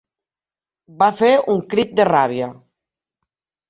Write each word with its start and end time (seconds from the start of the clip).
Va 1.03 1.11
fer 1.21 1.31
un 1.55 1.63
crit 1.77 1.95
de 2.03 2.09
ràbia. 2.13 2.53